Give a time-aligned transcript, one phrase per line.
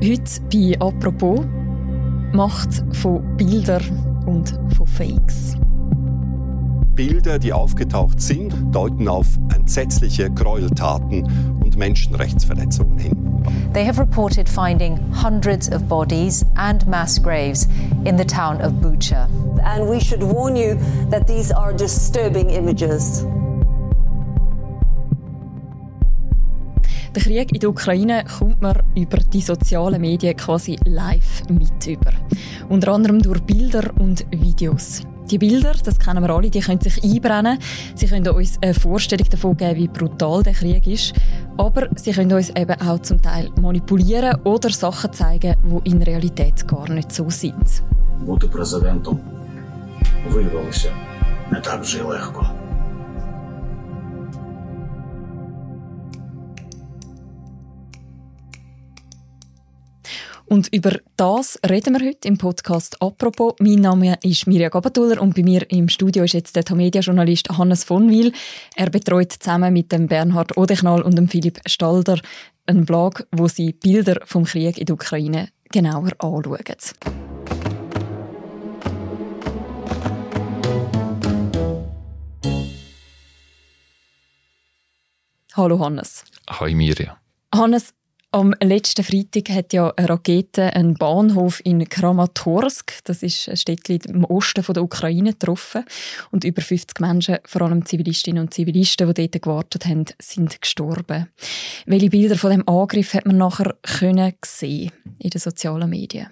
[0.00, 1.40] Heute bei «Apropos»
[2.32, 3.82] Macht von Bildern
[4.26, 5.56] und von Fakes.
[6.94, 11.24] Bilder, die aufgetaucht sind, deuten auf entsetzliche Gräueltaten
[11.64, 13.42] und Menschenrechtsverletzungen hin.
[13.72, 17.66] They have reported finding hundreds of bodies and mass graves
[18.04, 19.28] in the town of Bucha.
[19.64, 20.76] And we should warn you
[21.10, 23.24] that these are disturbing images.
[27.15, 32.11] Der Krieg in der Ukraine kommt man über die sozialen Medien quasi live mit über.
[32.69, 35.01] Unter anderem durch Bilder und Videos.
[35.31, 37.57] Die Bilder, das kennen wir alle, die können sich einbrennen.
[37.95, 41.13] Sie können uns eine Vorstellung davon geben, wie brutal der Krieg ist.
[41.57, 46.67] Aber sie können uns eben auch zum Teil manipulieren oder Sachen zeigen, die in Realität
[46.67, 47.83] gar nicht so sind.
[48.25, 49.19] Бути президентом
[50.29, 50.91] виявилося
[51.51, 52.56] не так вже й легко.
[60.48, 63.54] Und über das reden wir heute im Podcast «Apropos».
[63.60, 67.84] Mein Name ist Mirja Gabatuller und bei mir im Studio ist jetzt der Tamedia-Journalist Hannes
[67.84, 68.32] von Wil.
[68.74, 72.18] Er betreut zusammen mit dem Bernhard Odechnal und dem Philipp Stalder
[72.64, 76.56] einen Blog, wo sie Bilder vom Krieg in der Ukraine genauer anschauen.
[85.54, 86.24] Hallo Hannes.
[86.48, 87.18] Hi Mirja.
[87.54, 87.92] Hannes,
[88.30, 94.00] am letzten Freitag hat ja eine Rakete einen Bahnhof in Kramatorsk, das ist ein Städtchen
[94.06, 95.84] im Osten der Ukraine, getroffen.
[96.30, 101.28] Und über 50 Menschen, vor allem Zivilistinnen und Zivilisten, die dort gewartet haben, sind gestorben.
[101.86, 106.28] Welche Bilder von dem Angriff hat man nachher können sehen in den sozialen Medien?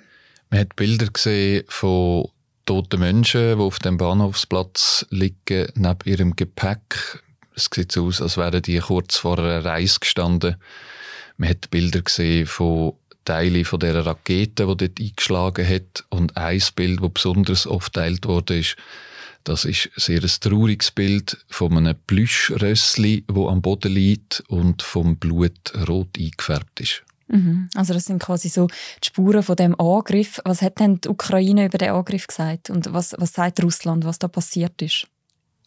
[0.51, 2.29] Man hat Bilder gesehen von
[2.67, 7.23] toten Menschen, die auf dem Bahnhofsplatz liegen, neben ihrem Gepäck.
[7.55, 10.57] Es sieht so aus, als wären die kurz vor einer Reise gestanden.
[11.37, 16.05] Man hat Bilder gesehen von Teilen von dieser Rakete, die dort eingeschlagen hat.
[16.11, 18.77] Und ein Bild, das besonders oft teilt wurde, ist,
[19.45, 25.17] das ist ein sehr trauriges Bild von einem Plüschrössli, wo am Boden liegt und vom
[25.17, 27.03] Blut rot eingefärbt ist.
[27.29, 27.69] Mhm.
[27.75, 28.69] Also das sind quasi so
[29.03, 30.41] die Spuren von dem Angriff.
[30.45, 34.19] Was hat denn die Ukraine über den Angriff gesagt und was, was sagt Russland, was
[34.19, 35.07] da passiert ist?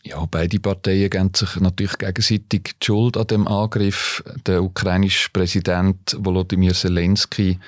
[0.04, 4.24] Ja, beide Parteien geben sich natürlich gegenseitig die Schuld an dem Angriff.
[4.46, 7.60] Der ukrainische Präsident Volodymyr Zelensky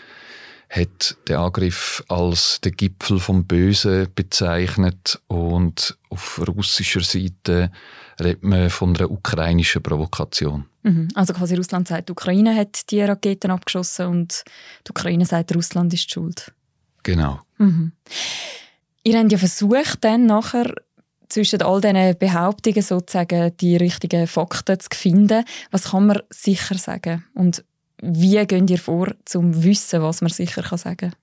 [0.70, 7.70] hat den Angriff als den Gipfel vom Bösen bezeichnet und auf russischer Seite
[8.20, 10.66] redet man von einer ukrainischen Provokation.
[10.84, 11.10] Mhm.
[11.14, 14.44] Also quasi Russland sagt, die Ukraine hat die Raketen abgeschossen und
[14.88, 16.54] die Ukraine sagt, Russland ist schuld.
[17.04, 17.42] Genau.
[17.58, 17.92] Mhm.
[19.04, 20.74] Ihr habt ja versucht, dann nachher
[21.32, 25.46] zwischen all diesen Behauptungen sozusagen die richtigen Fakten zu finden.
[25.72, 27.24] Was kann man sicher sagen?
[27.34, 27.64] Und
[28.02, 31.16] wie geht ihr vor, um zu wissen, was man sicher sagen kann?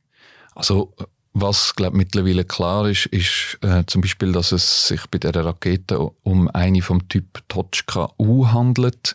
[0.55, 0.95] Also,
[1.33, 5.99] was glaub, mittlerweile klar ist, ist äh, zum Beispiel, dass es sich bei der Rakete
[6.23, 9.15] um eine vom Typ Tochka U handelt.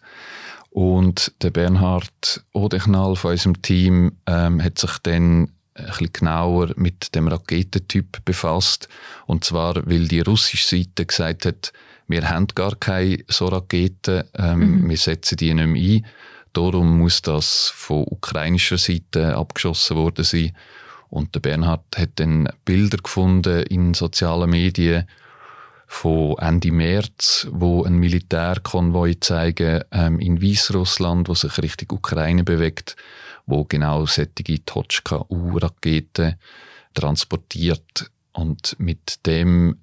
[0.70, 7.16] Und der Bernhard Odechnal von unserem Team ähm, hat sich dann ein bisschen genauer mit
[7.16, 8.88] dem Raketentyp befasst.
[9.26, 11.74] Und zwar, weil die russische Seite gesagt hat,
[12.08, 14.90] wir haben gar keine so Raketen, ähm, mhm.
[14.90, 16.06] wir setzen die nicht mehr ein.
[16.54, 20.56] Darum muss das von ukrainischer Seite abgeschossen worden sein.
[21.10, 25.08] Und der Bernhard hat dann Bilder gefunden in sozialen Medien
[25.88, 32.96] von Ende März, wo ein Militärkonvoi zeigen ähm, in Weißrussland, wo sich Richtung Ukraine bewegt
[33.46, 36.36] wo genau solche Tochka-U-Raketen
[36.94, 38.12] transportiert.
[38.32, 39.78] Und mit dem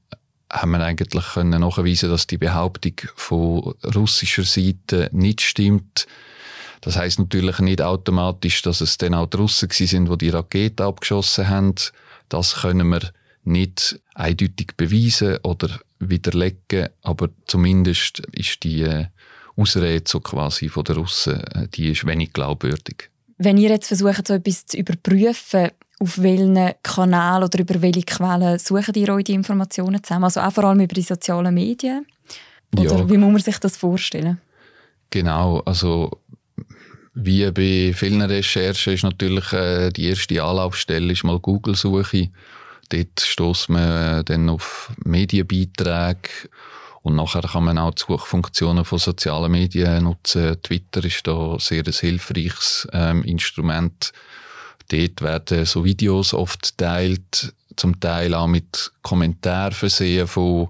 [0.50, 6.06] haben wir eigentlich können nachweisen, dass die Behauptung von russischer Seite nicht stimmt.
[6.80, 10.82] Das heißt natürlich nicht automatisch, dass es dann auch die Russen sind, die die Raketen
[10.82, 11.74] abgeschossen haben.
[12.28, 13.12] Das können wir
[13.44, 19.06] nicht eindeutig beweisen oder widerlegen, aber zumindest ist die äh,
[19.56, 23.10] Ausrede so quasi von der Russen, äh, die ist wenig glaubwürdig.
[23.42, 28.58] Wenn ihr jetzt versucht, so etwas zu überprüfen, auf welchen Kanal oder über welche Quellen
[28.58, 30.24] suchen ihr euch die Informationen zusammen?
[30.24, 32.04] Also auch vor allem über die sozialen Medien?
[32.76, 33.08] Oder ja.
[33.08, 34.42] wie muss man sich das vorstellen?
[35.08, 36.10] Genau, also
[37.14, 42.28] wie bei vielen Recherchen ist natürlich äh, die erste Anlaufstelle ist mal Google-Suche.
[42.90, 46.28] Dort stößt man äh, dann auf Medienbeiträge
[47.02, 50.60] und nachher kann man auch die Suchfunktionen von sozialen Medien nutzen.
[50.62, 54.12] Twitter ist da sehr ein hilfreiches ähm, Instrument.
[54.90, 60.68] Dort werden so Videos oft teilt, zum Teil auch mit Kommentaren versehen von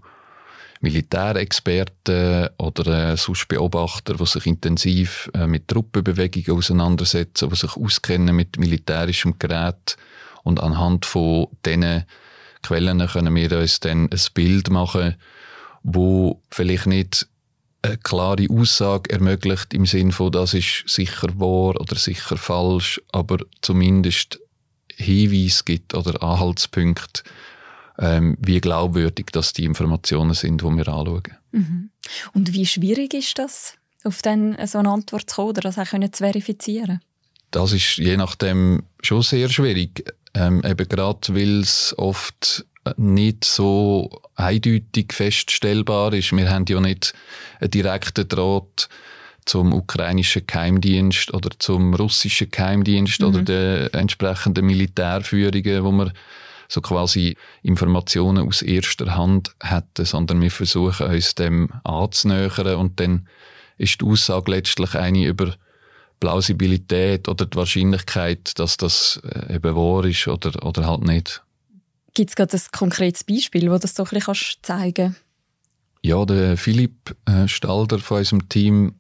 [0.81, 8.35] Militärexperten oder äh, sonst Beobachter, die sich intensiv äh, mit Truppenbewegungen auseinandersetzen, die sich auskennen
[8.35, 9.97] mit militärischem Gerät
[10.43, 12.05] und anhand von diesen
[12.63, 15.17] Quellen können wir uns dann ein Bild machen,
[15.83, 17.27] wo vielleicht nicht
[17.83, 23.39] eine klare Aussage ermöglicht im Sinn von, das ist sicher wahr oder sicher falsch, aber
[23.63, 24.39] zumindest
[24.97, 27.23] Hinweis gibt oder Anhaltspunkte,
[27.99, 31.23] ähm, wie glaubwürdig das die Informationen sind, die wir anschauen.
[31.53, 31.91] Mhm.
[32.35, 33.75] Und wie schwierig ist das,
[34.05, 37.01] auf dann so eine Antwort zu kommen oder das auch zu verifizieren?
[37.51, 40.05] Das ist je nachdem schon sehr schwierig.
[40.35, 42.65] Ähm, eben gerade, weil es oft
[42.97, 46.33] nicht so eindeutig feststellbar ist.
[46.33, 47.13] Wir haben ja nicht
[47.61, 48.89] einen direkten Draht
[49.45, 53.27] zum ukrainischen Geheimdienst oder zum russischen Geheimdienst mhm.
[53.27, 56.13] oder den entsprechenden Militärführungen, wo wir
[56.69, 63.29] so quasi Informationen aus erster Hand hätten, sondern wir versuchen uns dem anzunähern und dann
[63.77, 65.55] ist die Aussage letztlich eine über
[66.21, 71.43] Plausibilität oder die Wahrscheinlichkeit, dass das äh, eben wahr ist oder, oder halt nicht.
[72.15, 75.25] Gibt es gerade ein konkretes Beispiel, wo das so ein bisschen zeigen kannst?
[76.03, 78.95] Ja, der Philipp äh, Stalder von unserem Team,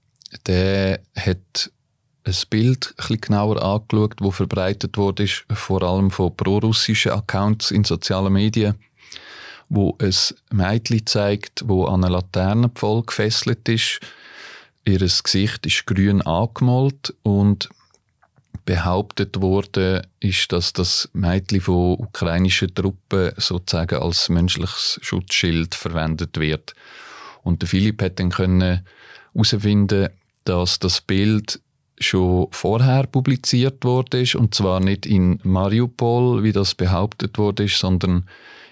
[0.46, 1.70] der hat
[2.24, 8.32] ein Bild ein genauer angeschaut, das verbreitet wurde, vor allem von prorussischen Accounts in sozialen
[8.32, 8.74] Medien,
[9.68, 10.14] wo ein
[10.52, 14.00] Mädchen zeigt, wo an einer Laternenpfahl gefesselt ist.
[14.84, 17.70] Ihr Gesicht ist grün angemalt und
[18.70, 26.76] behauptet wurde, ist, dass das Mädchen von ukrainischen Truppen sozusagen als menschliches Schutzschild verwendet wird.
[27.42, 28.30] Und der Philipp hat dann
[29.34, 30.10] herausfinden,
[30.44, 31.60] dass das Bild
[31.98, 38.28] schon vorher publiziert wurde und zwar nicht in Mariupol, wie das behauptet wurde, sondern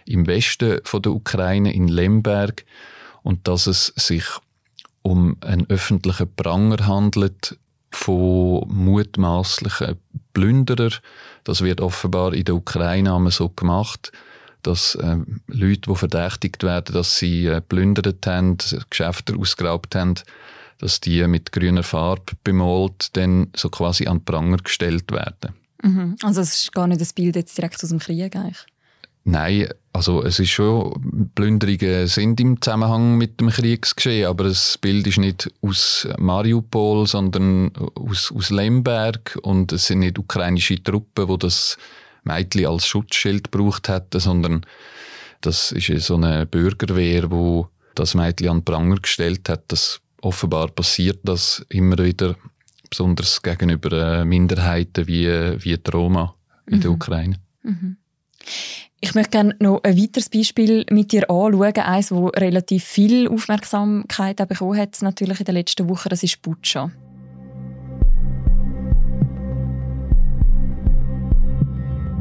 [0.06, 2.64] im Westen von der Ukraine in Lemberg
[3.24, 4.22] und dass es sich
[5.02, 7.58] um einen öffentlichen Pranger handelt
[7.90, 9.96] von mutmaßlichen
[10.34, 10.90] Plünderer.
[11.44, 14.12] Das wird offenbar in der Ukraine so gemacht,
[14.62, 18.58] dass äh, Leute, die verdächtigt werden, dass sie äh, plündert haben,
[18.90, 20.14] Geschäfte ausgeraubt haben,
[20.78, 25.54] dass die mit grüner Farbe bemalt dann so quasi an den Pranger gestellt werden.
[25.82, 26.16] Mhm.
[26.22, 28.66] Also es ist gar nicht das Bild jetzt direkt aus dem Krieg eigentlich?
[29.30, 35.06] Nein, also es ist schon, Plünderungen sind im Zusammenhang mit dem Kriegsgeschehen, aber das Bild
[35.06, 41.38] ist nicht aus Mariupol, sondern aus, aus Lemberg und es sind nicht ukrainische Truppen, die
[41.40, 41.76] das
[42.24, 44.64] Mädchen als Schutzschild gebraucht hätten, sondern
[45.42, 49.64] das ist so eine Bürgerwehr, wo das Mädchen an den Pranger gestellt hat.
[49.68, 52.34] Das offenbar passiert das immer wieder,
[52.88, 56.34] besonders gegenüber äh, Minderheiten wie, wie die Roma
[56.66, 56.80] in mhm.
[56.80, 57.36] der Ukraine.
[57.62, 57.98] Mhm.
[59.00, 61.76] Ich möchte gerne noch ein weiteres Beispiel mit dir anschauen.
[61.76, 66.90] Eines, das relativ viel Aufmerksamkeit bekommen hat, natürlich in den letzten Wochen, das ist Butscha.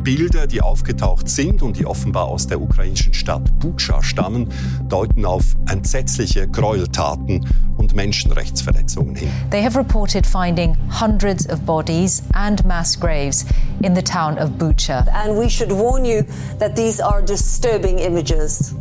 [0.03, 4.47] Bilder, die aufgetaucht sind und die offenbar aus der ukrainischen Stadt Bucha stammen,
[4.88, 7.45] deuten auf entsetzliche Gräueltaten
[7.88, 9.30] und Menschenrechtsverletzungen hin.
[9.50, 13.45] They have reported finding hundreds of bodies and mass graves
[13.81, 15.06] in the town of Bucha.
[15.13, 16.24] And we should warn you
[16.60, 18.75] that these are disturbing images.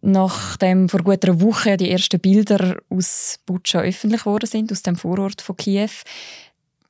[0.00, 4.96] Nachdem vor gut einer Woche die ersten Bilder aus Butscha öffentlich worden sind, aus dem
[4.96, 5.90] Vorort von Kiew,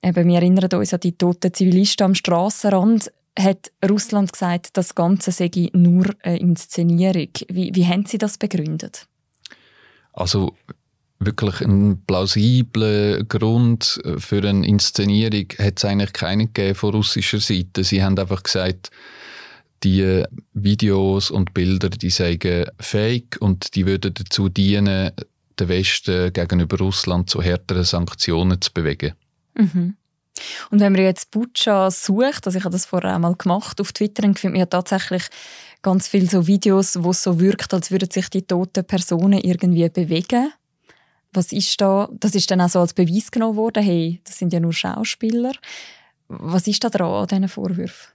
[0.02, 5.30] eben, wir erinnern uns an die toten Zivilisten am Strassenrand, hat Russland gesagt, das Ganze
[5.32, 7.28] sei nur eine Inszenierung.
[7.48, 9.06] Wie, wie haben Sie das begründet?
[10.12, 10.54] Also
[11.20, 17.84] wirklich einen plausiblen Grund für eine Inszenierung hat es eigentlich keinen gegeben von russischer Seite.
[17.84, 18.90] Sie haben einfach gesagt,
[19.84, 25.12] die Videos und Bilder, die sagen fake und die würden dazu dienen,
[25.58, 29.14] den Westen gegenüber Russland zu härteren Sanktionen zu bewegen.
[29.56, 29.96] Mhm.
[30.70, 34.22] Und wenn man jetzt Butscha sucht, also ich habe das vorher einmal gemacht auf Twitter,
[34.22, 35.24] dann findet man ja tatsächlich
[35.82, 39.88] ganz viele so Videos, wo es so wirkt, als würden sich die toten Personen irgendwie
[39.88, 40.52] bewegen.
[41.32, 42.08] Was ist da?
[42.12, 43.82] Das ist dann auch so als Beweis genommen worden.
[43.82, 45.52] Hey, das sind ja nur Schauspieler.
[46.28, 48.12] Was ist da dran an diesen Vorwürfen?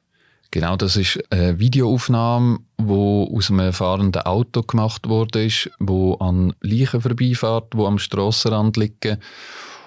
[0.53, 5.49] Genau, das ist eine Videoaufnahme, wo aus einem fahrenden Auto gemacht wurde,
[5.79, 9.17] wo an Leichen vorbeifährt, wo am Strassenrand liegen.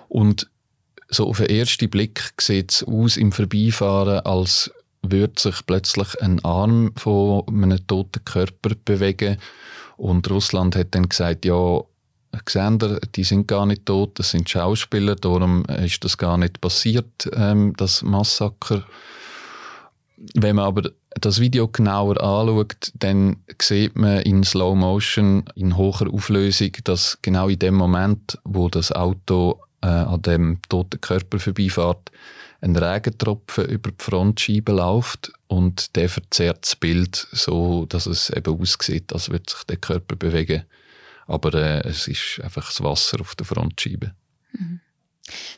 [0.09, 0.51] Und
[1.09, 4.71] so auf den ersten Blick sieht es aus im Vorbeifahren, als
[5.03, 9.39] würde sich plötzlich ein Arm von einem toten Körper bewegen.
[9.97, 11.81] Und Russland hat dann gesagt, ja,
[12.49, 12.79] sehen
[13.15, 17.73] die sind gar nicht tot, das sind Schauspieler, darum ist das gar nicht passiert, ähm,
[17.77, 18.85] das Massaker.
[20.35, 26.13] wenn man aber das Video genauer anschaut, dann sieht man in Slow Motion, in hoher
[26.13, 32.11] Auflösung, dass genau in dem Moment, wo das Auto äh, an dem toten Körper vorbeifährt,
[32.61, 38.61] ein Regentropfen über die Frontscheibe läuft und der verzerrt das Bild so, dass es eben
[38.61, 40.65] aussieht, als würde sich der Körper bewegen.
[41.27, 44.13] Aber äh, es ist einfach das Wasser auf der Frontscheibe.
[44.53, 44.81] Mhm.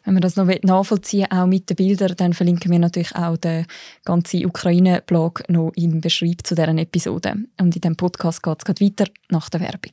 [0.05, 3.67] Wenn wir das noch nachvollziehen auch mit den Bildern, dann verlinken wir natürlich auch den
[4.05, 7.35] ganzen Ukraine-Blog noch im Beschreib zu deren Episode.
[7.61, 9.93] Und in diesem Podcast geht es weiter nach der Werbung.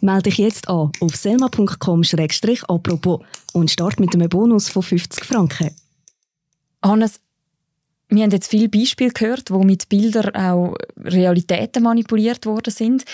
[0.00, 3.20] Melde dich jetzt an auf selma.com-apropos
[3.52, 5.70] und start mit einem Bonus von 50 Franken.
[6.82, 7.20] Hannes,
[8.08, 13.04] wir haben jetzt viele Beispiele gehört, wo mit Bildern auch Realitäten manipuliert worden sind.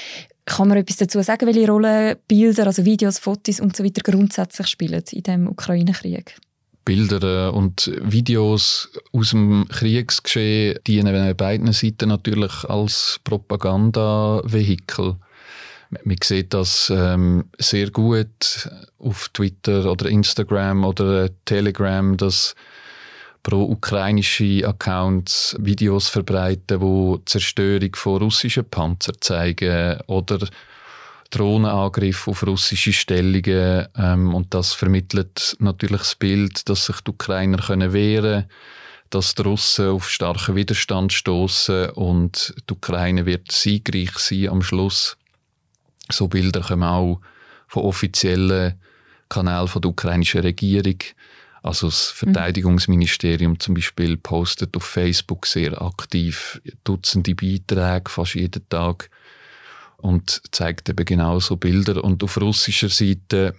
[0.45, 4.67] Kann man etwas dazu sagen, welche Rolle Bilder, also Videos, Fotos und so weiter grundsätzlich
[4.67, 6.37] spielen in dem Ukraine-Krieg?
[6.85, 15.17] Bilder äh, und Videos aus dem Kriegsgeschehen dienen beiden Seiten natürlich als Propagandavehikel.
[16.03, 22.55] Man sieht das ähm, sehr gut auf Twitter oder Instagram oder Telegram, dass
[23.43, 30.39] pro-ukrainische Accounts Videos verbreiten, wo Zerstörung von russischen Panzern zeigen oder
[31.31, 37.59] Drohnenangriff auf russische Stellungen ähm, und das vermittelt natürlich das Bild, dass sich die Ukrainer
[37.59, 38.47] können wehren
[39.11, 45.17] dass die Russen auf starken Widerstand stoßen und die Ukraine wird siegreich sein am Schluss.
[46.11, 47.21] So Bilder kommen auch
[47.69, 48.75] von offiziellen
[49.29, 50.99] Kanälen der ukrainischen Regierung.
[51.63, 52.27] Also das mhm.
[52.27, 59.11] Verteidigungsministerium zum Beispiel postet auf Facebook sehr aktiv Dutzende Beiträge, fast jeden Tag
[59.97, 62.05] und zeigt eben genau so Bilder.
[62.05, 63.55] Und auf russischer Seite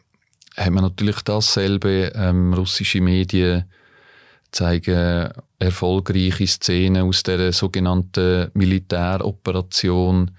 [0.55, 2.11] hat man natürlich dasselbe.
[2.15, 3.65] Ähm, russische Medien
[4.51, 10.31] zeigen erfolgreiche Szenen aus der sogenannten Militäroperation.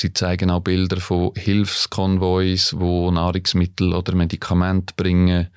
[0.00, 5.48] Sie zeigen auch Bilder von Hilfskonvois, wo Nahrungsmittel oder Medikamente bringen.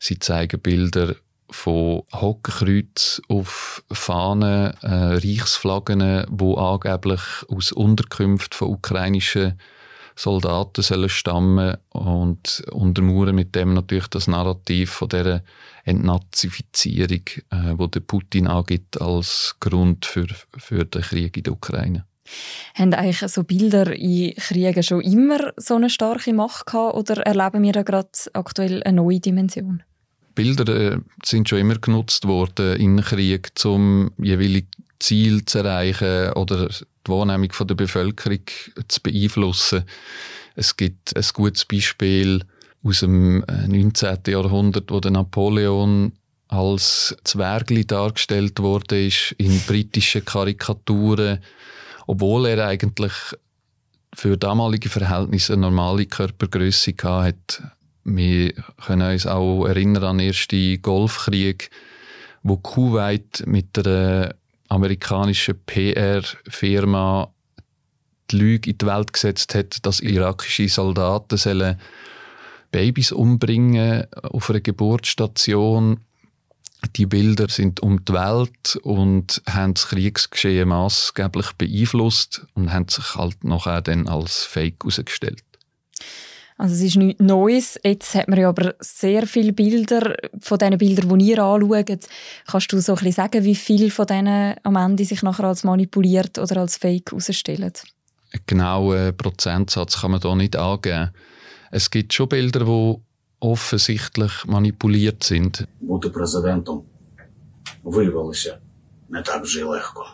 [0.00, 1.14] Sie zeigen Bilder
[1.52, 9.56] von Hockenkreuz auf Fahnen, äh, Reichsflaggen, wo angeblich aus Unterkünften von ukrainischen
[10.16, 15.44] Soldaten sollen stammen und untermauern mit dem natürlich das Narrativ von der
[15.84, 20.26] Entnazifizierung, äh, wo der Putin angibt als Grund für,
[20.58, 22.09] für den Krieg in der Ukraine.
[22.74, 27.62] Haben eigentlich so Bilder in Kriegen schon immer so eine starke Macht gehabt oder erleben
[27.62, 29.82] wir da gerade aktuell eine neue Dimension?
[30.34, 34.68] Bilder äh, sind schon immer genutzt worden in Krieg, um jeweilige
[34.98, 38.40] Ziel zu erreichen oder die Wahrnehmung der Bevölkerung
[38.88, 39.84] zu beeinflussen.
[40.54, 42.42] Es gibt ein gutes Beispiel
[42.82, 44.18] aus dem 19.
[44.26, 46.12] Äh, Jahrhundert, wo der Napoleon
[46.48, 49.08] als Zwergli dargestellt wurde
[49.38, 51.38] in britischen Karikaturen,
[52.10, 53.12] obwohl er eigentlich
[54.12, 57.70] für damalige Verhältnisse eine normale Körpergröße hatte
[58.02, 58.52] wir
[58.84, 61.70] können uns auch erinnern an den ersten Golfkrieg,
[62.42, 64.34] wo Kuwait mit der
[64.68, 67.32] amerikanischen PR-Firma
[68.32, 71.78] die Lüge in die Welt gesetzt hat, dass irakische Soldaten sollen
[72.72, 76.00] Babys umbringen auf einer Geburtsstation.
[76.96, 83.14] Die Bilder sind um die Welt und haben das Kriegsgeschehen maßgeblich beeinflusst und haben sich
[83.14, 85.42] halt nachher dann als Fake herausgestellt.
[86.60, 87.80] Also es ist nichts Neues.
[87.82, 90.14] Jetzt hat man ja aber sehr viele Bilder.
[90.40, 92.06] Von diesen Bildern, die ihr anschaut,
[92.46, 95.64] kannst du so ein bisschen sagen, wie viele von denen am Ende sich nachher als
[95.64, 97.72] manipuliert oder als Fake herausstellen?
[98.32, 101.10] Einen genauen Prozentsatz kann man da nicht angeben.
[101.70, 102.96] Es gibt schon Bilder, die
[103.39, 105.67] offensichtlich manipuliert sind.
[105.81, 106.83] Бути президентом
[107.83, 108.59] виявилося
[109.09, 110.07] не так вже легко.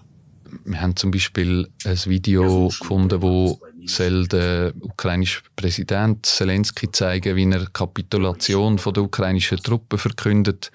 [0.65, 7.49] Wir haben zum Beispiel ein Video gefunden, wo soll der ukrainische Präsident Zelensky zeigen, wie
[7.49, 10.71] er Kapitulation von der ukrainischen Truppen verkündet.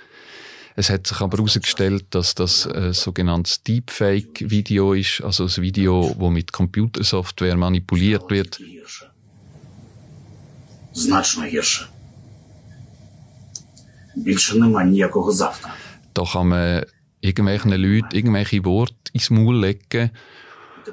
[0.77, 6.31] Es hat sich aber herausgestellt, dass das ein sogenanntes Deepfake-Video ist, also ein Video, das
[6.31, 8.61] mit Computersoftware manipuliert wird.
[10.93, 11.89] Значно гірше.
[14.17, 15.71] Більше нема ніякого завтра.
[16.15, 16.85] Da kann man
[17.21, 20.11] irgendwelchen Leuten irgendwelche Worte ins Maul legen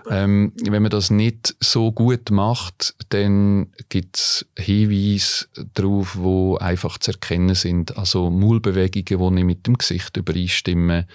[0.09, 6.97] Ähm, wenn man das nicht so gut macht, dann gibt es Hinweise darauf, die einfach
[6.97, 7.97] zu erkennen sind.
[7.97, 11.05] Also Maulbewegungen, die nicht mit dem Gesicht übereinstimmen,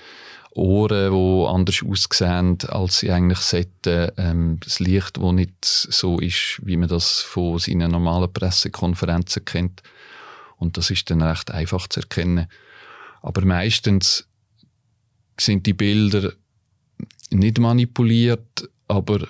[0.52, 6.60] Ohren, die anders aussehen, als sie eigentlich sollten, ähm, das Licht, das nicht so ist,
[6.62, 9.82] wie man das von seinen normalen Pressekonferenzen kennt.
[10.63, 12.48] Und das ist dann recht einfach zu erkennen.
[13.22, 14.27] Aber meistens
[15.39, 16.34] sind die Bilder
[17.29, 19.27] nicht manipuliert, aber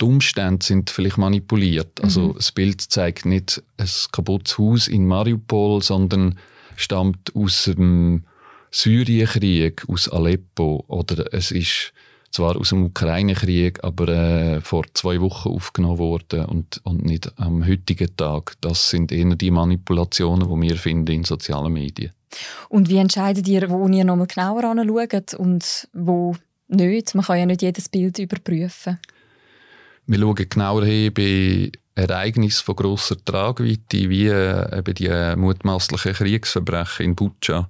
[0.00, 2.02] die Umstände sind vielleicht manipuliert.
[2.02, 2.34] Also mhm.
[2.34, 6.38] das Bild zeigt nicht ein kaputtes Haus in Mariupol, sondern
[6.76, 8.24] stammt aus dem
[8.70, 10.84] Syrienkrieg, aus Aleppo.
[10.88, 11.92] Oder es ist
[12.36, 17.66] zwar aus dem Ukraine-Krieg, aber äh, vor zwei Wochen aufgenommen worden und, und nicht am
[17.66, 18.54] heutigen Tag.
[18.60, 22.12] Das sind eher die Manipulationen, die wir finden in sozialen Medien.
[22.68, 26.36] Und wie entscheidet ihr, wo ihr nochmal genauer anschaut und wo
[26.68, 27.14] nicht?
[27.14, 28.98] Man kann ja nicht jedes Bild überprüfen.
[30.06, 37.06] Wir schauen genauer hin bei Ereignissen von grosser Tragweite, wie äh, eben die mutmaßlichen Kriegsverbrechen
[37.06, 37.68] in Butscha,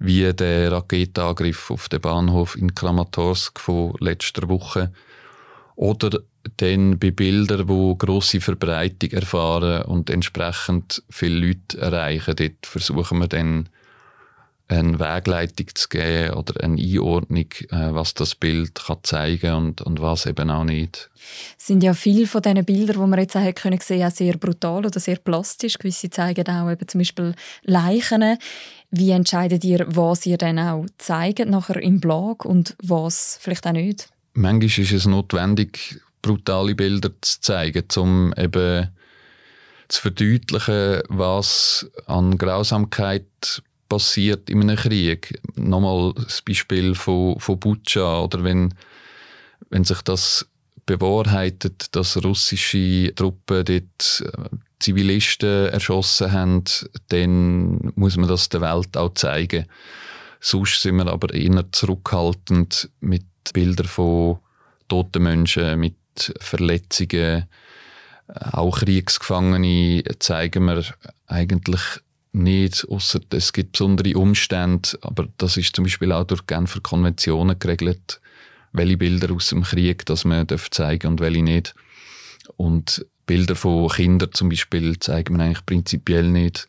[0.00, 4.92] wie der Raketenangriff auf den Bahnhof in Kramatorsk von letzter Woche
[5.76, 6.20] oder
[6.56, 12.34] dann bei Bildern, wo grosse Verbreitung erfahren und entsprechend viele Leute erreichen.
[12.34, 13.68] Dort versuchen wir dann
[14.70, 20.00] eine Wegleitung zu geben oder eine Einordnung, äh, was das Bild kann zeigen und, und
[20.00, 21.10] was eben auch nicht.
[21.58, 24.36] Es sind ja viele von diesen Bildern, die man jetzt auch können sehen, auch sehr
[24.36, 25.78] brutal oder sehr plastisch.
[25.78, 28.38] Gewisse zeigen auch eben zum Beispiel Leichen.
[28.90, 33.72] Wie entscheidet ihr, was ihr dann auch zeigt nachher im Blog und was vielleicht auch
[33.72, 34.08] nicht?
[34.34, 38.88] Manchmal ist es notwendig, brutale Bilder zu zeigen, um eben
[39.88, 45.38] zu verdeutlichen, was an Grausamkeit passiert in einem Krieg.
[45.56, 48.72] Nochmal das Beispiel von, von Butscha oder wenn,
[49.68, 50.46] wenn sich das
[50.86, 56.64] bewahrheitet, dass russische Truppen dort äh, Zivilisten erschossen haben,
[57.08, 59.66] dann muss man das der Welt auch zeigen.
[60.40, 64.38] Sonst sind wir aber eher zurückhaltend mit Bildern von
[64.88, 65.96] toten Menschen, mit
[66.38, 67.44] Verletzungen.
[68.28, 70.84] Auch Kriegsgefangene zeigen wir
[71.26, 71.80] eigentlich
[72.32, 77.58] nicht, außer es gibt besondere Umstände, aber das ist zum Beispiel auch durch Genfer Konventionen
[77.58, 78.20] geregelt,
[78.72, 81.74] welche Bilder aus dem Krieg das man zeigen und welche nicht.
[82.56, 86.68] Und Bilder von Kindern zum Beispiel zeigen wir eigentlich prinzipiell nicht,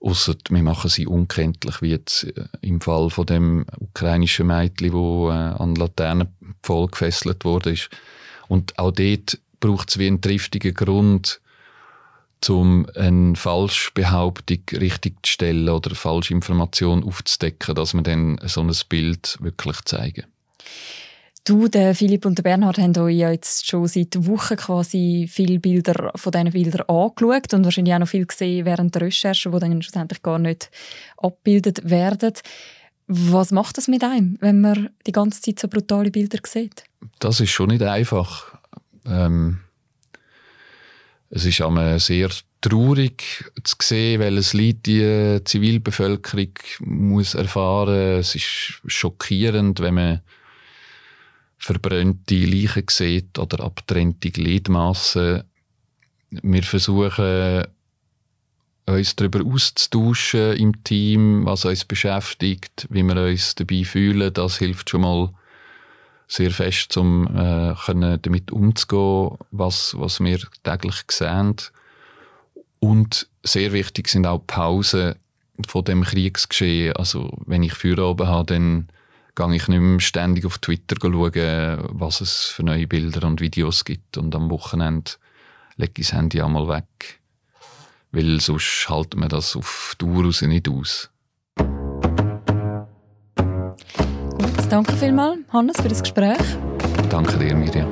[0.00, 5.30] außer wir machen sie unkenntlich, wie jetzt äh, im Fall von dem ukrainischen Mädchen, wo
[5.30, 7.74] äh, an Laternenpfahl gefesselt wurde.
[8.48, 11.40] Und auch dort braucht es wie einen triftigen Grund,
[12.48, 18.72] um eine Falschbehauptung richtig zu stellen oder falsche Information aufzudecken, dass man dann so ein
[18.88, 20.24] Bild wirklich zeigen.
[21.44, 25.58] Du, der Philipp und der Bernhard haben euch ja jetzt schon seit Wochen quasi viele
[25.58, 29.58] Bilder von diesen Bildern angeschaut und wahrscheinlich auch noch viel gesehen während der Recherche, die
[29.58, 30.70] dann schlussendlich gar nicht
[31.16, 32.34] abgebildet werden.
[33.06, 36.84] Was macht das mit einem, wenn man die ganze Zeit so brutale Bilder sieht?
[37.18, 38.58] Das ist schon nicht einfach.
[39.06, 39.60] Ähm
[41.30, 48.18] es ist einmal sehr traurig zu sehen, welches Leid die Zivilbevölkerung muss erfahren.
[48.18, 50.20] Es ist schockierend, wenn man
[51.58, 55.44] verbrannte Leichen sieht oder abtrennte Gliedmassen.
[56.30, 57.64] Wir versuchen,
[58.86, 64.32] uns darüber auszutauschen im Team, was uns beschäftigt, wie wir uns dabei fühlen.
[64.32, 65.30] Das hilft schon mal
[66.28, 71.56] sehr fest, um äh, können damit umzugehen, was, was wir täglich sehen.
[72.80, 75.14] Und sehr wichtig sind auch Pausen
[75.66, 76.94] von dem Kriegsgeschehen.
[76.96, 78.88] Also wenn ich Feierabend habe, dann
[79.34, 83.84] gehe ich nicht mehr ständig auf Twitter schauen, was es für neue Bilder und Videos
[83.84, 84.18] gibt.
[84.18, 85.12] Und am Wochenende
[85.76, 87.20] lege ich das Handy auch mal weg.
[88.12, 91.10] Weil sonst halten wir das auf Dauer raus nicht aus.
[94.70, 96.38] Danke vielmals, Hannes, für das Gespräch.
[97.08, 97.88] Danke dir, Miriam.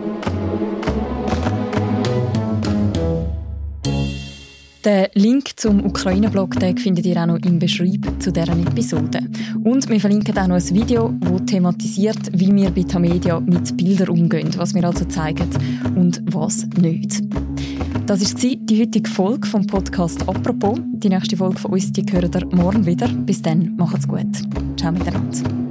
[4.84, 9.20] Den Link zum Ukraine-Blog findet ihr auch noch im Beschreib zu deren Episode.
[9.64, 14.10] Und wir verlinken auch noch ein Video, das thematisiert, wie wir bei Tamedia mit Bildern
[14.10, 15.48] umgehen, was wir also zeigen
[15.96, 17.22] und was nicht.
[18.06, 20.78] Das war die heutige Folge vom Podcast «Apropos».
[20.92, 23.08] Die nächste Folge von uns die hören ihr morgen wieder.
[23.08, 24.26] Bis dann, macht's gut.
[24.76, 25.65] Ciao miteinander.